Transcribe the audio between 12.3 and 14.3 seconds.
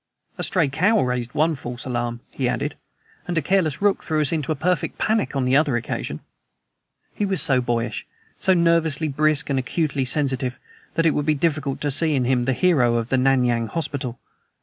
the hero of the Nan Yang hospital.